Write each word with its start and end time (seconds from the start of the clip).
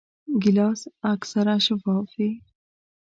ګیلاس 0.41 0.81
اکثره 1.13 1.55
شفاف 1.65 2.07
وي. 2.17 2.31